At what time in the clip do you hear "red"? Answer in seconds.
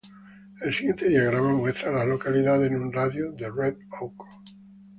3.51-3.75